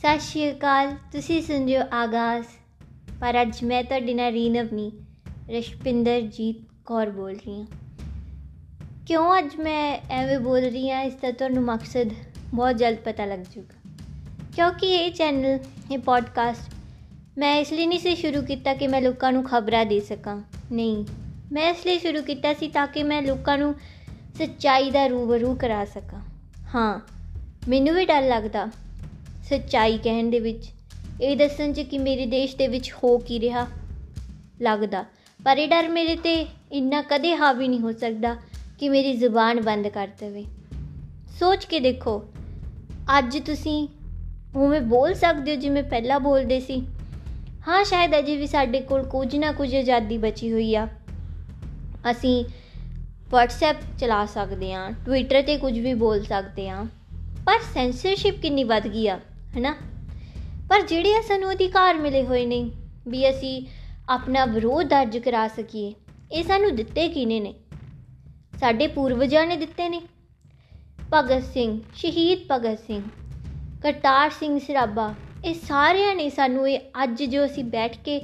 [0.00, 2.46] ਸਤਿ ਸ਼੍ਰੀ ਅਕਾਲ, ਤੁਸੀਂ ਸੁਣ ਰਹੇ ਹੋ ਆਗਾਜ਼।
[3.20, 4.92] ਪਰ ਅੱਜ ਮੈਂ ਤੁਹਾਡੇ ਨਾਲ ਰੀਨਵਨੀ
[5.50, 7.66] ਰਸ਼ਪਿੰਦਰਜੀਤ ਕੌਰ ਬੋਲ ਰਹੀ ਹਾਂ।
[9.06, 12.10] ਕਿਉਂ ਅੱਜ ਮੈਂ ਐਵੇਂ ਬੋਲ ਰਹੀ ਹਾਂ, ਇਸ ਦਾ ਤੁਹਾਨੂੰ ਮਕਸਦ
[12.54, 13.90] ਬਹੁਤ ਜਲਦ ਪਤਾ ਲੱਗ ਜਾਊਗਾ।
[14.56, 15.58] ਕਿਉਂਕਿ ਇਹ ਚੈਨਲ,
[15.92, 16.74] ਇਹ ਪੋਡਕਾਸਟ
[17.38, 21.06] ਮੈਂ ਇਸ ਲਈ ਨਹੀਂ ਸੀ ਸ਼ੁਰੂ ਕੀਤਾ ਕਿ ਮੈਂ ਲੋਕਾਂ ਨੂੰ ਖਬਰਾਂ ਦੇ ਸਕਾਂ। ਨਹੀਂ,
[21.52, 23.74] ਮੈਂ ਇਸ ਲਈ ਸ਼ੁਰੂ ਕੀਤਾ ਸੀ ਤਾਂ ਕਿ ਮੈਂ ਲੋਕਾਂ ਨੂੰ
[24.38, 26.20] ਸੱਚਾਈ ਦਾ ਰੂਬਰੂ ਕਰਾ ਸਕਾਂ।
[26.74, 27.00] ਹਾਂ,
[27.68, 28.68] ਮੈਨੂੰ ਵੀ ਡਰ ਲੱਗਦਾ
[29.50, 30.66] ਸੱਚਾਈ ਕਹਿਣ ਦੇ ਵਿੱਚ।
[31.20, 33.66] ਇਹ ਦੱਸਣ 'ਚ ਕਿ ਮੇਰੇ ਦੇਸ਼ ਦੇ ਵਿੱਚ ਹੋ ਕੀ ਰਿਹਾ
[34.62, 35.04] ਲੱਗਦਾ।
[35.40, 38.36] ਪਰ ਇਹ ਡਰ ਮੇਰੇ ਤੇ ਇੰਨਾ ਕਦੇ ਹਾਵੀ ਨਹੀਂ ਹੋ ਸਕਦਾ
[38.78, 40.44] ਕਿ ਮੇਰੀ ਜ਼ੁਬਾਨ ਬੰਦ ਕਰ ਦੇਵੇ।
[41.38, 42.22] ਸੋਚ ਕੇ ਦੇਖੋ,
[43.18, 43.88] ਅੱਜ ਤੁਸੀਂ
[44.56, 46.80] ਉਵੇਂ ਬੋਲ ਸਕਦੇ ਹੋ ਜਿਵੇਂ ਪਹਿਲਾਂ ਬੋਲਦੇ ਸੀ?
[47.68, 50.86] ਹਾਂ, ਸ਼ਾਇਦ ਅਜੇ ਵੀ ਸਾਡੇ ਕੋਲ ਕੁਝ ਨਾ ਕੁਝ ਆਜ਼ਾਦੀ ਬਚੀ ਹੋਈ ਆ।
[52.10, 52.44] ਅਸੀਂ
[53.34, 56.84] WhatsApp ਚਲਾ ਸਕਦੇ ਹਾਂ ਟਵਿੱਟਰ ਤੇ ਕੁਝ ਵੀ ਬੋਲ ਸਕਦੇ ਹਾਂ।
[57.46, 59.20] ਪਰ ਸੈਂਸਰਸ਼ਿਪ ਕਿੰਨੀ ਵੱਧ ਗਈ ਆ?
[59.56, 59.74] ਹੈਨਾ?
[60.70, 62.70] ਪਰ ਜਿਹੜੇ ਆ ਸਾਨੂੰ ਅਧਿਕਾਰ ਮਿਲੇ ਹੋਏ ਨੇ
[63.08, 63.62] ਵੀ ਅਸੀਂ
[64.08, 65.92] ਆਪਣਾ ਵਿਰੋਧ ਦਰਜ ਕਰਾ ਸਕੀਏ,
[66.32, 67.54] ਇਹ ਸਾਨੂੰ ਦਿੱਤੇ ਕਿਨੇ ਨੇ?
[68.60, 70.00] ਸਾਡੇ ਪੂਰਵਜਾਂ ਨੇ ਦਿੱਤੇ ਨੇ।
[71.14, 73.02] ਭਗਤ ਸਿੰਘ, ਸ਼ਹੀਦ ਭਗਤ ਸਿੰਘ,
[73.82, 78.20] ਕਰਤਾਰ ਸਿੰਘ ਸਰਾਭਾ, ਇਹ ਸਾਰਿਆਂ ਨੇ ਸਾਨੂੰ ਇਹ ਅੱਜ ਜੋ ਅਸੀਂ ਬੈਠ ਕੇ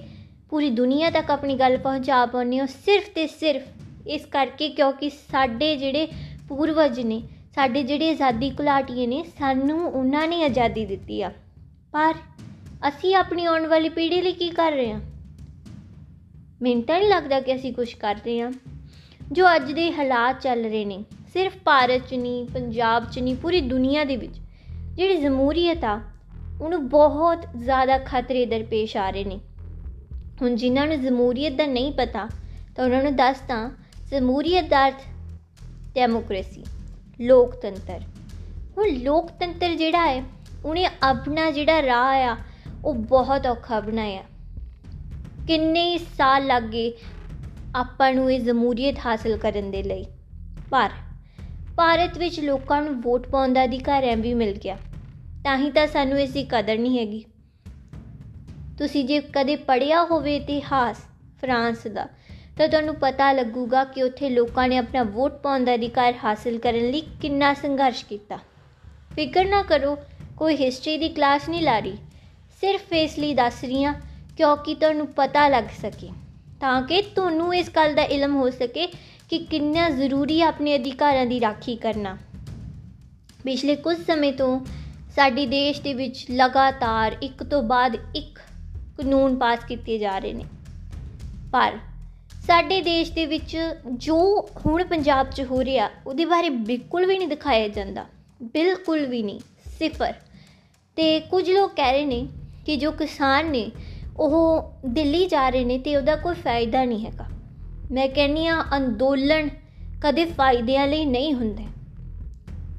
[0.51, 3.63] ਪੂਰੀ ਦੁਨੀਆ ਤੱਕ ਆਪਣੀ ਗੱਲ ਪਹੁੰਚਾ ਪਾਉਂਦੇ ਹਾਂ ਸਿਰਫ ਤੇ ਸਿਰਫ
[4.07, 6.07] ਇਸ ਕਰਕੇ ਕਿਉਂਕਿ ਸਾਡੇ ਜਿਹੜੇ
[6.49, 7.23] ਪੂਰਵਜ ਨੇ
[7.57, 11.33] ਸਾਡੇ ਜਿਹੜੇ ਆਜ਼ਾਦੀ ਘੁਲਾਟੀਏ ਨੇ, ਸਾਨੂੰ ਉਹਨਾਂ ਨੇ ਆਜ਼ਾਦੀ ਦਿੱਤੀ ਆ।
[11.93, 12.15] ਪਰ
[12.89, 15.01] ਅਸੀਂ ਆਪਣੀ ਆਉਣ ਵਾਲੀ ਪੀੜ੍ਹੀ ਲਈ ਕੀ ਕਰ ਰਹੇ ਹਾਂ?
[16.63, 18.53] ਮੈਨੂੰ ਤਾਂ ਨਹੀਂ ਲੱਗਦਾ ਕਿ ਅਸੀਂ ਕੁਝ ਕਰ ਰਹੇ ਹਾਂ।
[19.33, 23.61] ਜੋ ਅੱਜ ਦੇ ਹਾਲਾਤ ਚੱਲ ਰਹੇ ਨੇ, ਸਿਰਫ ਭਾਰਤ 'ਚ ਨਹੀਂ, ਪੰਜਾਬ 'ਚ ਨਹੀਂ, ਪੂਰੀ
[23.61, 24.37] ਦੁਨੀਆ ਦੇ ਵਿੱਚ,
[24.97, 26.01] ਜਿਹੜੀ ਜਮਹੂਰੀਅਤ ਆ,
[26.61, 29.41] ਉਹਨੂੰ ਬਹੁਤ ਜ਼ਿਆਦਾ ਖਤਰੇ ਦਰਪੇਸ਼ ਆ ਰਹੇ ਨੇ।
[30.43, 32.29] ਹੁਣ ਜਿਨ੍ਹਾਂ ਨੂੰ ਜਮਹੂਰੀਅਤ ਦਾ ਨਹੀਂ ਪਤਾ,
[32.77, 33.71] ਤਾਂ ਉਹਨਾਂ ਨੂੰ ਦੱਸਦਾ
[34.11, 35.03] ਜਮਹੂਰੀਅਤ ਦਾ ਅਰਥ
[35.95, 36.65] ਡੈਮੋਕ੍ਰੇਸੀ
[37.21, 38.01] ਲੋਕਤੰਤਰ।
[38.79, 40.25] ਹੁਣ ਲੋਕਤੰਤਰ ਜਿਹੜਾ ਹੈ,
[40.65, 42.37] ਉਹਨੇ ਆਪਣਾ ਜਿਹੜਾ ਰਾਹ ਆ,
[42.85, 44.23] ਉਹ ਬਹੁਤ ਔਖਾ ਬਣਾਇਆ।
[45.49, 46.97] ਕਿੰਨੇ ਸਾਲ ਲੱਗੇ
[47.75, 50.05] ਆਪਾਂ ਨੂੰ ਇਹ ਜਮਹੂਰੀਅਤ ਹਾਸਲ ਕਰਨ ਦੇ ਲਈ।
[50.71, 50.91] ਪਰ
[51.77, 54.77] ਭਾਰਤ ਵਿੱਚ ਲੋਕਾਂ ਨੂੰ ਵੋਟ ਪਾਉਣ ਦਾ ਅਧਿਕਾਰ ਐ ਵੀ ਮਿਲ ਗਿਆ।
[55.45, 57.25] ਤਾਂ ਹੀ ਤਾਂ ਸਾਨੂੰ ਇਸ ਦੀ ਕਦਰ ਨਹੀਂ ਹੈਗੀ।
[58.79, 60.97] ਤੁਸੀਂ ਜੇ ਕਦੇ ਪੜਿਆ ਹੋਵੇ ਇਤਿਹਾਸ,
[61.41, 62.09] ਫਰਾਂਸ ਦਾ
[62.57, 66.91] ਤਾਂ ਤੁਹਾਨੂੰ ਪਤਾ ਲੱਗੂਗਾ ਕਿ ਉੱਥੇ ਲੋਕਾਂ ਨੇ ਆਪਣਾ ਵੋਟ ਪਾਉਣ ਦਾ ਅਧਿਕਾਰ ਹਾਸਲ ਕਰਨ
[66.91, 68.39] ਲਈ ਕਿੰਨਾ ਸੰਘਰਸ਼ ਕੀਤਾ।
[69.15, 69.97] ਫਿਕਰ ਨਾ ਕਰੋ,
[70.37, 71.97] ਕੋਈ ਹਿਸਟਰੀ ਦੀ ਕਲਾਸ ਨਹੀਂ ਲਾ ਰਹੀ।
[72.61, 73.95] ਸਿਰਫ ਇਸ ਲਈ ਦੱਸ ਰਹੀ ਹਾਂ
[74.37, 76.09] ਕਿਉਂਕਿ ਤੁਹਾਨੂੰ ਪਤਾ ਲੱਗ ਸਕੇ।
[76.61, 78.87] ਤਾਂ ਕਿ ਤੁਹਾਨੂੰ ਇਸ ਗੱਲ ਦਾ ਇਲਮ ਹੋ ਸਕੇ
[79.31, 82.17] ਕਿ ਕਿੰਨਾ ਜ਼ਰੂਰੀ ਹੈ ਆਪਣੇ ਅਧਿਕਾਰਾਂ ਦੀ ਰਾਖੀ ਕਰਨਾ।
[83.45, 84.61] ਪਿਛਲੇ ਕੁਝ ਸਮੇਂ ਤੋਂ
[85.17, 88.39] ਸਾਡੇ ਦੇਸ਼ ਦੇ ਵਿੱਚ ਲਗਾਤਾਰ ਇੱਕ ਤੋਂ ਬਾਅਦ ਇੱਕ
[88.99, 90.45] ਕਾਨੂੰਨ ਪਾਸ ਕੀਤੇ ਜਾ ਰਹੇ ਨੇ।
[91.53, 91.79] ਪਰ
[92.47, 93.57] ਸਾਡੇ ਦੇਸ਼ ਦੇ ਵਿੱਚ
[93.93, 94.17] ਜੋ
[94.67, 98.05] ਹੁਣ ਪੰਜਾਬ 'ਚ ਹੋ ਰਿਹਾ, ਉਹਦੇ ਬਾਰੇ ਬਿਲਕੁਲ ਵੀ ਨਹੀਂ ਦਿਖਾਇਆ ਜਾਂਦਾ,
[98.43, 99.41] ਬਿਲਕੁਲ ਵੀ ਨਹੀਂ,
[99.79, 100.13] ਸਿਫਰ।
[100.97, 102.27] ਤੇ ਕੁਝ ਲੋਕ ਕਹਿ ਰਹੇ ਨੇ
[102.67, 103.71] ਕਿ ਜੋ ਕਿਸਾਨ ਨੇ,
[104.19, 107.27] ਉਹ ਦਿੱਲੀ ਜਾ ਰਹੇ ਨੇ ਤੇ ਉਹਦਾ ਕੋਈ ਫਾਇਦਾ ਨਹੀਂ ਹੈਗਾ।
[107.93, 109.49] ਮੈਂ ਕਹਿੰਨੀ ਆ ਅੰਦੋਲਨ
[110.03, 111.65] ਕਦੇ ਫਾਇਦਿਆਂ ਲਈ ਨਹੀਂ ਹੁੰਦੇ।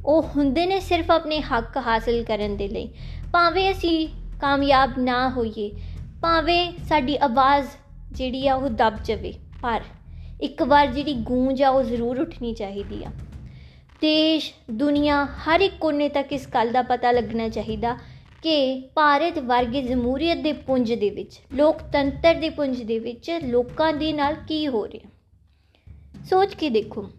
[0.06, 2.90] ਉਹ ਹੁੰਦੇ ਨੇ ਸਿਰਫ ਆਪਣੇ ਹੱਕ ਹਾਸਲ ਕਰਨ ਦੇ ਲਈ।
[3.34, 4.08] ਭਾਵੇਂ ਅਸੀਂ
[4.42, 5.72] ਕਾਮਯਾਬ ਨਾ ਹੋਈਏ,
[6.22, 7.68] ਭਾਵੇਂ ਸਾਡੀ ਆਵਾਜ਼
[8.12, 9.82] ਜਿਹੜੀ ਆ ਉਹ ਦਬ ਜਾਵੇ। ਪਰ
[10.42, 13.12] ਇੱਕ ਵਾਰ ਜਿਹੜੀ ਗੂੰਜ ਆ, ਉਹ ਜ਼ਰੂਰ ਉੱਠਣੀ ਚਾਹੀਦੀ ਆ।
[14.02, 17.98] ਦੇਸ਼, ਦੁਨੀਆ, ਹਰ ਇੱਕ ਕੋਨੇ ਤੱਕ ਇਸ ਗੱਲ ਦਾ ਪਤਾ ਲੱਗਣਾ ਚਾਹੀਦਾ
[18.42, 24.14] ਕਿ ਭਾਰਤ ਵਰਗੇ ਜਮਹੂਰੀਅਤ ਦੇ ਪੁੰਜ ਦੇ ਵਿੱਚ, ਲੋਕਤੰਤਰ ਦੇ ਪੁੰਜ ਦੇ ਵਿੱਚ ਲੋਕਾਂ ਦੇ
[24.14, 25.10] ਨਾਲ ਕੀ ਹੋ ਰਿਹਾ?
[26.26, 27.10] ਸੋਚ ਕੇ ਦੇਖੋ।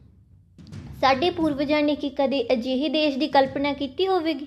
[1.00, 4.47] ਸਾਡੇ ਪੂਰਵਜਾਂ ਨੇ ਕੀ ਕਦੇ ਅਜਿਹੇ ਦੇਸ਼ ਦੀ ਕਲਪਨਾ ਕੀਤੀ ਹੋਵੇਗੀ,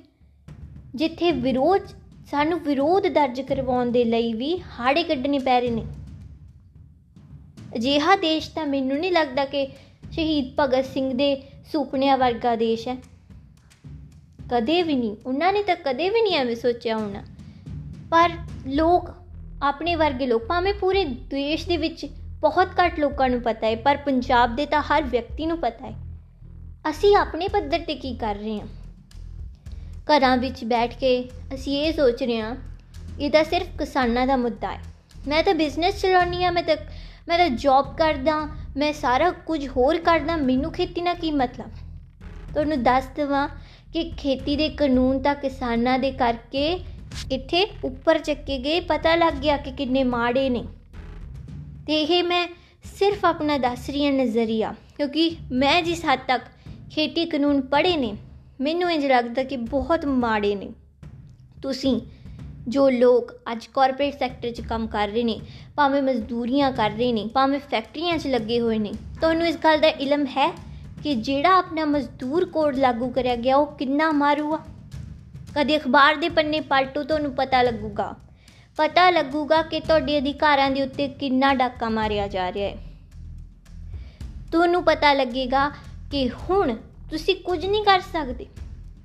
[0.96, 1.81] ਜਿੱਥੇ ਵਿਰੋਧ,
[2.31, 5.85] ਸਾਨੂੰ ਵਿਰੋਧ ਦਰਜ ਕਰਵਾਉਣ ਦੇ ਲਈ ਵੀ ਹਾੜੇ ਕੱਢਣੇ ਪੈ ਰਹੇ ਨੇ?
[7.76, 9.68] ਅਜਿਹਾ ਦੇਸ਼ ਤਾਂ ਮੈਨੂੰ ਨਹੀਂ ਲੱਗਦਾ ਕਿ
[10.12, 12.98] ਸ਼ਹੀਦ ਭਗਤ ਸਿੰਘ ਦੇ ਸੁਪਨਿਆਂ ਵਰਗਾ ਦੇਸ਼ ਹੈ।
[14.52, 17.24] ਕਦੇ ਵੀ ਨਹੀਂ। ਉਹਨਾਂ ਨੇ ਤਾਂ ਕਦੇ ਵੀ ਨਹੀਂ ਐਵੇਂ ਸੋਚਿਆ ਹੋਣਾ।
[18.12, 18.30] ਪਰ
[18.68, 19.09] ਲੋਕ
[19.64, 22.06] ਆਪਣੇ ਵਰਗੇ ਲੋਕ, ਭਾਵੇਂ ਪੂਰੇ ਦੇਸ਼ ਦੇ ਵਿੱਚ
[22.40, 25.96] ਬਹੁਤ ਘੱਟ ਲੋਕਾਂ ਨੂੰ ਪਤਾ ਹੈ, ਪਰ ਪੰਜਾਬ ਦੇ ਤਾਂ ਹਰ ਵਿਅਕਤੀ ਨੂੰ ਪਤਾ ਹੈ।
[26.90, 28.68] ਅਸੀਂ ਆਪਣੇ ਪੱਧਰ ਤੇ ਕੀ ਕਰ ਰਹੇ ਹਾਂ?
[29.88, 32.56] ਘਰਾਂ ਵਿੱਚ ਬੈਠ ਕੇ ਅਸੀਂ ਇਹ ਸੋਚ ਰਹੇ ਹਾਂ
[33.20, 34.79] ਇਹ ਤਾਂ ਸਿਰਫ ਕਿਸਾਨਾਂ ਦਾ ਮੁੱਦਾ ਹੈ।
[35.28, 36.76] ਮੈਂ ਤਾਂ ਬਿਜ਼ਨਸ ਚਲਾਉਣੀ ਆ ਮੈਂ ਤਾਂ
[37.28, 38.35] ਮੈਂ ਤਾਂ ਜੌਬ ਕਰਦਾ,
[38.78, 41.70] ਮੈਂ ਸਾਰਾ ਕੁਝ ਹੋਰ ਕਰਦਾ, ਮੈਨੂੰ ਖੇਤੀ ਨਾਲ ਕੀ ਮਤਲਬ?
[42.53, 43.47] ਤੁਹਾਨੂੰ ਦੱਸ ਦਵਾਂ
[43.94, 46.79] ਕਿ ਖੇਤੀ ਦੇ ਕਾਨੂੰਨ ਤਾਂ ਕਿਸਾਨਾਂ ਦੇ ਕਰਕੇ
[47.32, 50.64] ਇੱਥੇ ਉੱਪਰ ਚੱਕੇ ਗਏ, ਪਤਾ ਲੱਗ ਗਿਆ ਕਿ ਕਿੰਨੇ ਮਾੜੇ ਨੇ।
[51.88, 52.47] ਤੇ ਇਹ ਮੈਂ
[53.00, 56.44] ਸਿਰਫ ਆਪਣਾ ਦੱਸ ਰਹੀ ਹਾਂ ਨਜ਼ਰੀਆ, ਕਿਉਂਕਿ ਮੈਂ ਜਿਸ ਹੱਦ ਤੱਕ
[56.91, 58.14] ਖੇਤੀ ਕਾਨੂੰਨ ਪੜ੍ਹੇ ਨੇ,
[58.62, 60.70] ਮੈਨੂੰ ਇੰਜ ਲੱਗਦਾ ਕਿ ਬਹੁਤ ਮਾੜੇ ਨੇ।
[61.62, 62.00] ਤੁਸੀਂ
[62.67, 65.40] ਜੋ ਲੋਕ ਅੱਜ ਕਾਰਪੋਰੇਟ ਸੈਕਟਰ 'ਚ ਕੰਮ ਕਰ ਰਹੇ ਨੇ,
[65.75, 68.91] ਭਾਵੇਂ ਮਜ਼ਦੂਰੀਆਂ ਕਰ ਰਹੇ ਨੇ, ਭਾਵੇਂ ਫੈਕਟਰੀਆਂ 'ਚ ਲੱਗੇ ਹੋਏ ਨੇ,
[69.22, 70.52] ਤੁਹਾਨੂੰ ਇਸ ਗੱਲ ਦਾ ਇਲਮ ਹੈ
[71.03, 74.59] ਕਿ ਜਿਹੜਾ ਆਪਣਾ ਮਜ਼ਦੂਰ ਕੋਡ ਲਾਗੂ ਕਰਿਆ ਗਿਆ, ਉਹ ਕਿੰਨਾ ਮਾਰੂ ਆ
[75.55, 78.16] ਕਦੇ ਅਖਬਾਰ ਦੇ ਪੰਨੇ ਪਲਟੋ ਤੁਹਾਨੂੰ ਪਤਾ ਲੱਗੂਗਾ।
[78.78, 82.78] ਪਤਾ ਲੱਗੂਗਾ ਕਿ ਤੁਹਾਡੇ ਅਧਿਕਾਰਾਂ ਦੇ ਉੱਤੇ ਕਿੰਨਾ ਡਾਕਾ ਮਾਰਿਆ ਜਾ ਰਿਹਾ ਹੈ।
[84.52, 85.72] ਤੁਹਾਨੂੰ ਪਤਾ ਲੱਗੇਗਾ
[86.11, 86.75] ਕਿ ਹੁਣ
[87.09, 88.46] ਤੁਸੀਂ ਕੁਝ ਨਹੀਂ ਕਰ ਸਕਦੇ।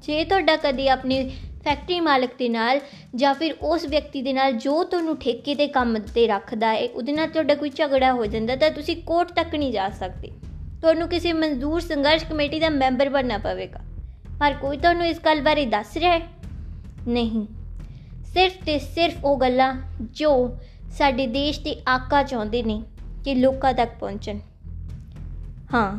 [0.03, 1.31] ਜੇ ਤੁਹਾਡਾ ਕਦੇ ਆਪਣੇ
[1.67, 2.81] ਫੈਕਟਰੀ ਮਾਲਕ ਦੇ ਨਾਲ
[3.15, 7.13] ਜਾਂ ਫਿਰ ਉਸ ਵਿਅਕਤੀ ਦੇ ਨਾਲ ਜੋ ਤੁਹਾਨੂੰ ਠੇਕੇ ਤੇ ਕੰਮ ਤੇ ਰੱਖਦਾ ਹੈ, ਉਹਦੇ
[7.13, 10.31] ਨਾਲ ਤੁਹਾਡਾ ਕੋਈ ਝਗੜਾ ਹੋ ਜਾਂਦਾ ਤਾਂ ਤੁਸੀਂ ਕੋਰਟ ਤੱਕ ਨਹੀਂ ਜਾ ਸਕਦੇ।
[10.81, 13.81] ਤੁਹਾਨੂੰ ਕਿਸੇ ਮਜ਼ਦੂਰ ਸੰਘਰਸ਼ ਕਮੇਟੀ ਦਾ ਮੈਂਬਰ ਬਣਨਾ ਪਵੇਗਾ।
[14.41, 16.21] ਪਰ ਕੋਈ ਤੁਹਾਨੂੰ ਇਸ ਗੱਲ ਬਾਰੇ ਦੱਸ ਰਿਹਾ ਹੈ?
[17.09, 17.47] ਨਹੀਂ।
[18.25, 20.59] ਸਿਰਫ ਤੇ ਸਿਰਫ ਉਹ ਗੱਲਾਂ ਜੋ
[20.91, 22.83] ਸਾਡੇ ਦੇਸ਼ ਦੇ ਆਕਾ ਚਾਹੁੰਦੇ ਨੇ
[23.25, 24.39] ਕਿ ਲੋਕਾਂ ਤੱਕ ਪਹੁੰਚਣ।
[25.75, 25.99] ਹਾਂ,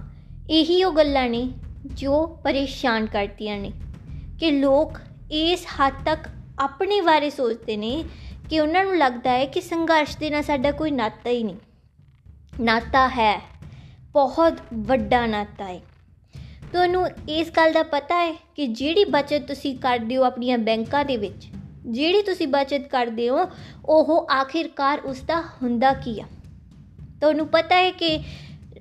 [0.49, 1.51] ਇਹੀ ਉਹ ਗੱਲਾਂ ਨੇ
[1.85, 3.71] ਜੋ ਪਰੇਸ਼ਾਨ ਕਰਦੀਆਂ ਨੇ
[4.39, 4.97] ਕਿ ਲੋਕ
[5.31, 6.27] ਇਸ ਹੱਦ ਤੱਕ
[6.59, 8.03] ਆਪਣੇ ਬਾਰੇ ਸੋਚਦੇ ਨੇ
[8.49, 11.55] ਕਿ ਉਹਨਾਂ ਨੂੰ ਲੱਗਦਾ ਹੈ ਕਿ ਸੰਘਰਸ਼ ਦੇ ਨਾਲ ਸਾਡਾ ਕੋਈ ਨਾਤਾ ਹੀ ਨਹੀਂ।
[12.61, 13.41] ਨਾਤਾ ਹੈ,
[14.13, 15.79] ਬਹੁਤ ਵੱਡਾ ਨਾਤਾ ਹੈ।
[16.71, 21.17] ਤੁਹਾਨੂੰ ਇਸ ਗੱਲ ਦਾ ਪਤਾ ਹੈ ਕਿ ਜਿਹੜੀ ਬਚਤ ਤੁਸੀਂ ਕਰਦੇ ਹੋ ਆਪਣੀਆਂ ਬੈਂਕਾਂ ਦੇ
[21.17, 21.47] ਵਿੱਚ,
[21.85, 23.45] ਜਿਹੜੀ ਤੁਸੀਂ ਬਚਤ ਕਰਦੇ ਹੋ,
[23.85, 26.25] ਉਹ ਆਖਿਰਕਾਰ ਉਸ ਦਾ ਹੁੰਦਾ ਕੀ ਆ?
[27.21, 28.19] ਤੁਹਾਨੂੰ ਪਤਾ ਹੈ ਕਿ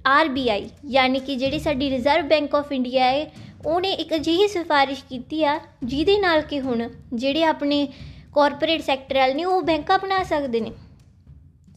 [0.07, 3.25] ਆਰਬੀਆਈ ਯਾਨੀ ਕਿ ਜਿਹੜੀ ਸਾਡੀ ਰਿਜ਼ਰਵ ਬੈਂਕ ਆਫ ਇੰਡੀਆ ਹੈ
[3.67, 7.87] ਉਹਨੇ ਇੱਕ ਅਜਿਹੀ ਸਿਫਾਰਿਸ਼ ਕੀਤੀ ਆ ਜਿਹਦੇ ਨਾਲ ਕਿ ਹੁਣ ਜਿਹੜੇ ਆਪਣੇ
[8.35, 10.73] ਕਾਰਪੋਰੇਟ ਸੈਕਟਰ ਵਾਲੇ ਨੇ ਉਹ ਬੈਂਕਾਂ ਬਣਾ ਸਕਦੇ ਨੇ।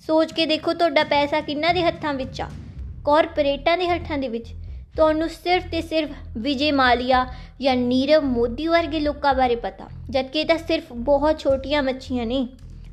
[0.07, 2.47] ਸੋਚ ਕੇ ਦੇਖੋ ਤੁਹਾਡਾ ਪੈਸਾ ਕਿੰਨਾ ਦੇ ਹੱਥਾਂ ਵਿੱਚ ਆ
[3.05, 4.53] ਕਾਰਪੋਰੇਟਾਂ ਦੇ ਹੱਥਾਂ ਦੇ ਵਿੱਚ।
[4.95, 7.25] ਤੁਹਾਨੂੰ ਸਿਰਫ ਤੇ ਸਿਰਫ ਵਿਜੇ ਮਾਲੀਆ
[7.61, 12.47] ਜਾਂ ਨੀਰਵ ਮੋਦੀ ਵਰਗੇ ਲੋਕਾਂ ਬਾਰੇ ਪਤਾ, ਜਦਕਿ ਇਹ ਤਾਂ ਸਿਰਫ ਬਹੁਤ ਛੋਟੀਆਂ ਮੱਛੀਆਂ ਨੇ।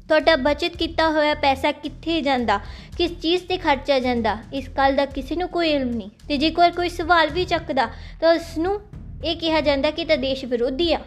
[0.08, 2.60] ਤੁਹਾਡਾ ਬਚਤ ਕੀਤਾ ਹੋਇਆ ਪੈਸਾ ਕਿੱਥੇ ਜਾਂਦਾ?
[2.98, 4.38] ਕਿਸ ਚੀਜ਼ ਤੇ ਖਰਚਿਆ ਜਾਂਦਾ?
[4.52, 7.86] ਇਸ ਗੱਲ ਦਾ ਕਿਸੇ ਨੂੰ ਕੋਈ ਇਲਮ ਨਹੀਂ। ਤੇ ਜੇ ਕੋਈ ਕੋਈ ਸਵਾਲ ਵੀ ਚੱਕਦਾ,
[8.20, 8.80] ਤਾਂ ਉਸ ਨੂੰ
[9.24, 11.00] ਇਹ ਕਿਹਾ ਜਾਂਦਾ ਕਿ ਤਾਂ ਦੇਸ਼ ਵਿਰੋਧੀ ਆ।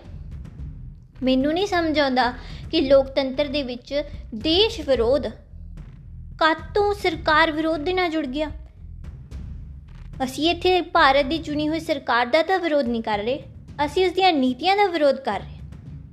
[1.23, 2.33] ਮੈਨੂੰ ਨਹੀਂ ਸਮਝ ਆਉਂਦਾ
[2.71, 4.03] ਕਿ ਲੋਕਤੰਤਰ ਦੇ ਵਿੱਚ
[4.35, 5.27] ਦੇਸ਼ ਵਿਰੋਧ
[6.39, 8.51] ਕਾਤੋਂ ਸਰਕਾਰ ਵਿਰੋਧ ਦੇ ਨਾਲ ਜੁੜ ਗਿਆ?
[10.23, 13.43] ਅਸੀਂ ਇੱਥੇ ਭਾਰਤ ਦੀ ਚੁਣੀ ਹੋਈ ਸਰਕਾਰ ਦਾ ਤਾਂ ਵਿਰੋਧ ਨਹੀਂ ਕਰ ਰਹੇ।
[13.85, 15.59] ਅਸੀਂ ਉਸ ਦੀਆਂ ਨੀਤੀਆਂ ਦਾ ਵਿਰੋਧ ਕਰ ਰਹੇ।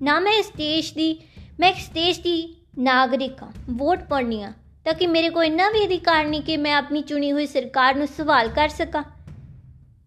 [0.03, 1.23] ਨਾ ਮੈਂ ਇਸ ਦੇਸ਼ ਦੀ,
[1.61, 4.53] ਮੈਂ ਇਸ ਦੇਸ਼ ਦੀ ਨਾਗਰਿਕ ਹਾਂ ਵੋਟ ਪਾਉਣੀ ਆ
[4.85, 8.07] ਤਾਂ ਕਿ ਮੇਰੇ ਕੋਲ ਇੰਨਾ ਵੀ ਅਧਿਕਾਰ ਨਹੀਂ ਕਿ ਮੈਂ ਆਪਣੀ ਚੁਣੀ ਹੋਈ ਸਰਕਾਰ ਨੂੰ
[8.09, 9.03] ਸਵਾਲ ਕਰ ਸਕਾਂ।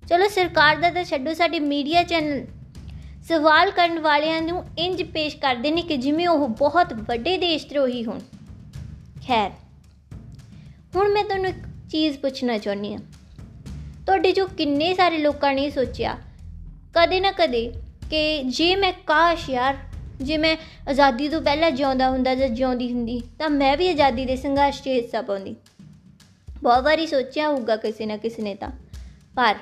[0.04, 2.46] ਚਲੋ ਸਰਕਾਰ ਦਾ ਤਾਂ ਛੱਡੋ, ਸਾਡੇ ਮੀਡੀਆ ਚੈਨਲ
[3.28, 8.04] ਸਵਾਲ ਕਰਨ ਵਾਲਿਆਂ ਨੂੰ ਇੰਜ ਪੇਸ਼ ਕਰਦੇ ਨੇ ਕਿ ਜਿਵੇਂ ਉਹ ਬਹੁਤ ਵੱਡੇ ਦੇਸ਼ ਧਰੋਹੀ
[8.06, 8.20] ਹੋਣ।
[9.28, 9.52] ਖੈਰ,
[10.96, 13.00] ਹੁਣ ਮੈਂ ਤੁਹਾਨੂੰ ਇੱਕ ਚੀਜ਼ ਪੁੱਛਣਾ ਚਾਹੁੰਦੀ ਹਾਂ।
[14.06, 16.18] ਤੁਹਾਡੇ ਜੋ ਕਿੰਨੇ ਸਾਰੇ ਲੋਕਾਂ ਨੇ ਸੋਚਿਆ,
[16.96, 17.72] ਕਦੇ ਨਾ ਕਦੇ
[18.12, 19.78] ਕਿ ਜੇ ਮੈਂ ਕਾਸ਼ ਯਾਰ
[20.22, 20.58] ਜੇ ਮੈਂ
[20.90, 24.88] ਆਜ਼ਾਦੀ ਤੋਂ ਪਹਿਲਾਂ ਜਿਉਂਦਾ ਹੁੰਦਾ ਜਾਂ ਜਿਉਂਦੀ ਹੁੰਦੀ, ਤਾਂ ਮੈਂ ਵੀ ਆਜ਼ਾਦੀ ਦੇ ਸੰਘਰਸ਼ 'ਚ
[24.88, 25.56] ਹਿੱਸਾ ਪਾਉਂਦੀ।
[26.64, 28.70] ਬਹੁਤ ਵਾਰੀ ਸੋਚਿਆ ਹੋਊਗਾ ਕਿਸੇ ਨਾ ਕਿਸੇ ਨੇ ਤਾਂ।
[29.36, 29.56] ਪਰ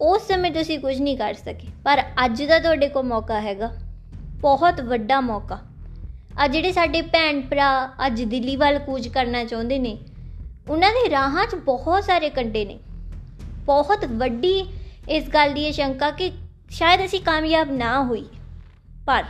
[0.00, 3.72] ਉਸ ਸਮੇਂ ਤੁਸੀਂ ਕੁਝ ਨਹੀਂ ਕਰ ਸਕੇ। ਪਰ ਅੱਜ ਦਾ ਤੁਹਾਡੇ ਕੋਲ ਮੌਕਾ ਹੈਗਾ।
[4.40, 5.58] ਬਹੁਤ ਵੱਡਾ ਮੌਕਾ।
[6.40, 9.98] ਆ ਜਿਹੜੇ ਸਾਡੇ ਭੈਣ ਭਰਾ ਅੱਜ ਦਿੱਲੀ ਵੱਲ ਕੂਚ ਕਰਨਾ ਚਾਹੁੰਦੇ ਨੇ,
[10.70, 12.78] ਉਹਨਾਂ ਦੇ ਰਾਹਾਂ 'ਚ ਬਹੁਤ ਸਾਰੇ ਕੰਡੇ ਨੇ।
[13.64, 14.66] ਬਹੁਤ ਵੱਡੀ
[15.08, 16.32] ਇਸ ਗੱਲ ਦੀ ਸ਼ੰਕਾ ਕਿ
[16.70, 18.26] ਸ਼ਾਇਦ ਅਸੀਂ ਕਾਮਯਾਬ ਨਾ ਹੋਈ।
[19.08, 19.24] ਪਰ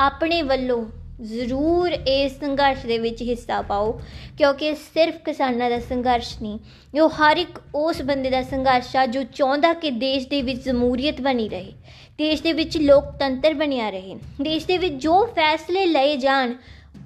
[0.00, 0.84] ਆਪਣੇ ਵੱਲੋਂ
[1.24, 3.92] ਜ਼ਰੂਰ ਇਸ ਸੰਘਰਸ਼ ਦੇ ਵਿੱਚ ਹਿੱਸਾ ਪਾਓ,
[4.38, 6.58] ਕਿਉਂਕਿ ਸਿਰਫ ਕਿਸਾਨਾਂ ਦਾ ਸੰਘਰਸ਼ ਨਹੀਂ
[6.94, 11.20] ਇਹ ਹਰ ਇੱਕ ਉਸ ਬੰਦੇ ਦਾ ਸੰਘਰਸ਼ ਆ ਜੋ ਚਾਹੁੰਦਾ ਕਿ ਦੇਸ਼ ਦੇ ਵਿੱਚ ਜਮਹੂਰੀਅਤ
[11.20, 11.72] ਬਣੀ ਰਹੇ,
[12.18, 16.54] ਦੇਸ਼ ਦੇ ਵਿੱਚ ਲੋਕਤੰਤਰ ਬਣਿਆ ਰਹੇ, ਦੇਸ਼ ਦੇ ਵਿੱਚ ਜੋ ਫੈਸਲੇ ਲਏ ਜਾਣ,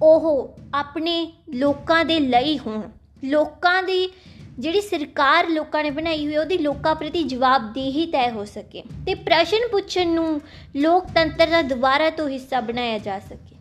[0.03, 2.81] ਉਹ ਆਪਣੇ ਲੋਕਾਂ ਦੇ ਲਈ ਹੋਣ,
[3.23, 4.07] ਲੋਕਾਂ ਦੀ
[4.59, 9.67] ਜਿਹੜੀ ਸਰਕਾਰ ਲੋਕਾਂ ਨੇ ਬਣਾਈ ਹੋਈ ਉਹਦੀ ਲੋਕਾਂ ਪ੍ਰਤੀ ਜਵਾਬਦੇਹੀ ਤੈਅ ਹੋ ਸਕੇ ਤੇ ਪ੍ਰਸ਼ਨ
[9.71, 10.41] ਪੁੱਛਣ ਨੂੰ
[10.75, 13.55] ਲੋਕਤੰਤਰ ਦਾ ਦੁਬਾਰਾ ਤੋਂ ਹਿੱਸਾ ਬਣਾਇਆ ਜਾ ਸਕੇ।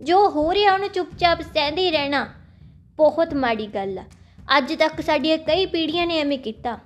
[0.00, 2.26] ਜੋ ਹੋ ਰਿਹਾ, ਉਹਨੂੰ ਚੁੱਪਚਾਪ ਸਹਿੰਦੇ ਰਹਿਣਾ
[2.96, 4.04] ਬਹੁਤ ਮਾੜੀ ਗੱਲ ਆ।
[4.58, 6.78] ਅੱਜ ਤੱਕ ਸਾਡੀਆਂ ਕਈ ਪੀੜ੍ਹੀਆਂ ਨੇ ਐਵੇਂ ਕੀਤਾ।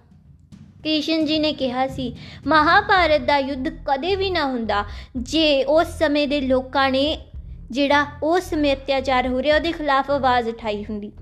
[0.83, 2.15] ਕ੍ਰਿਸ਼ਨ ਜੀ ਨੇ ਕਿਹਾ ਸੀ,
[2.47, 4.85] ਮਹਾਭਾਰਤ ਦਾ ਯੁੱਧ ਕਦੇ ਵੀ ਨਾ ਹੁੰਦਾ,
[5.17, 7.19] ਜੇ ਉਸ ਸਮੇਂ ਦੇ ਲੋਕਾਂ ਨੇ
[7.71, 11.13] ਜਿਹੜਾ ਉਸ ਸਮੇਂ ਅਤਿਆਚਾਰ ਹੋ ਰਿਹਾ, ਉਹਦੇ ਖਿਲਾਫ ਆਵਾਜ਼ ਉਠਾਈ ਹੁੰਦੀ।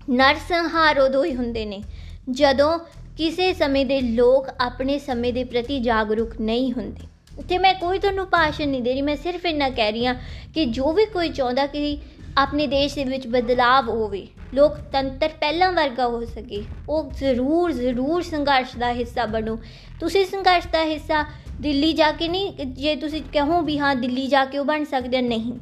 [0.00, 1.82] ਨਰਸੰਹਾਰ ਉਦੋਂ ਹੀ ਹੁੰਦੇ ਨੇ,
[2.30, 2.78] ਜਦੋਂ
[3.16, 8.26] ਕਿਸੇ ਸਮੇਂ ਦੇ ਲੋਕ ਆਪਣੇ ਸਮੇਂ ਦੇ ਪ੍ਰਤੀ ਜਾਗਰੂਕ ਨਹੀਂ ਹੁੰਦੇ। ਉੱਥੇ ਮੈਂ ਕੋਈ ਤੁਹਾਨੂੰ
[8.26, 10.14] ਭਾਸ਼ਣ ਨਹੀਂ ਦੇ ਰਹੀ, ਮੈਂ ਸਿਰਫ ਇੰਨਾ ਕਹਿ ਰਹੀ ਹਾਂ
[10.54, 11.98] ਕਿ ਜੋ ਵੀ ਕੋਈ ਚਾਹੁੰਦਾ ਕਿ
[12.38, 18.76] ਆਪਣੇ ਦੇਸ਼ ਦੇ ਵਿੱਚ ਬਦਲਾਵ ਹੋਵੇ ਲੋਕਤੰਤਰ ਪਹਿਲਾਂ ਵਰਗਾ ਹੋ ਸਕੇ, ਉਹ ਜ਼ਰੂਰ ਜ਼ਰੂਰ ਸੰਘਰਸ਼
[18.76, 19.58] ਦਾ ਹਿੱਸਾ ਬਣੋ।
[20.00, 21.24] ਤੁਸੀਂ ਸੰਘਰਸ਼ ਦਾ ਹਿੱਸਾ
[21.60, 25.22] ਦਿੱਲੀ ਜਾ ਕੇ ਨਹੀਂ, ਜੇ ਤੁਸੀਂ ਕਹੋ ਵੀ ਹਾਂ ਦਿੱਲੀ ਜਾ ਕੇ ਉਹ ਬਣ ਸਕਦੇ
[25.22, 25.52] ਨਹੀਂ।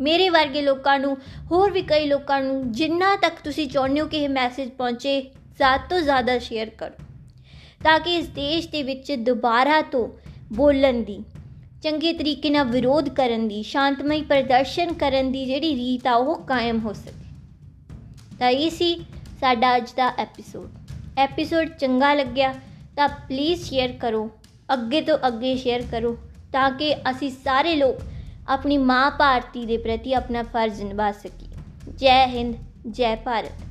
[0.00, 1.16] ਮੇਰੇ ਵਰਗੇ ਲੋਕਾਂ ਨੂੰ,
[1.50, 5.20] ਹੋਰ ਵੀ ਕਈ ਲੋਕਾਂ ਨੂੰ, ਜਿੰਨਾ ਤੱਕ ਤੁਸੀਂ ਚਾਹੁੰਦੇ ਹੋ ਕਿ ਇਹ ਮੈਸੇਜ ਪਹੁੰਚੇ,
[5.56, 7.04] ਜ਼ਿਆਦਾ ਤੋਂ ਜ਼ਿਆਦਾ ਸ਼ੇਅਰ ਕਰੋ।
[7.84, 10.08] ਤਾਂ ਕਿ ਇਸ ਦੇਸ਼ ਦੇ ਵਿੱਚ ਦੁਬਾਰਾ ਤੋਂ
[10.52, 11.18] ਬੋਲਣ ਦੀ,
[11.82, 16.78] ਚੰਗੇ ਤਰੀਕੇ ਨਾਲ ਵਿਰੋਧ ਕਰਨ ਦੀ, ਸ਼ਾਂਤਮਈ ਪ੍ਰਦਰਸ਼ਨ ਕਰਨ ਦੀ ਜਿਹੜੀ ਰੀਤ ਆ, ਉਹ ਕਾਇਮ
[16.78, 17.28] ਹੋ ਸਕੇ।
[18.38, 18.94] ਤਾਂ ਇਹ ਸੀ
[19.40, 22.52] ਸਾਡਾ ਅੱਜ ਦਾ ਐਪੀਸੋਡ ਐਪੀਸੋਡ ਚੰਗਾ ਲੱਗਿਆ
[22.96, 24.30] ਤਾਂ ਪਲੀਜ਼ ਸ਼ੇਅਰ ਕਰੋ,
[24.72, 26.16] ਅੱਗੇ ਤੋਂ ਅੱਗੇ ਸ਼ੇਅਰ ਕਰੋ,
[26.52, 28.00] ਤਾਂ ਕਿ ਅਸੀਂ ਸਾਰੇ ਲੋਕ
[28.50, 32.56] ਆਪਣੀ ਮਾਂ ਭਾਰਤੀ ਦੇ ਪ੍ਰਤੀ ਆਪਣਾ ਫਰਜ਼ ਨਿਭਾ ਸਕੀਏ ਜੈ ਹਿੰਦ
[32.90, 33.69] ਜੈ ਭਾਰਤ।